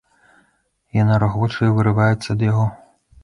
Яна 1.01 1.19
рагоча 1.25 1.61
і 1.69 1.75
вырываецца 1.79 2.27
ад 2.35 2.41
яго. 2.51 2.65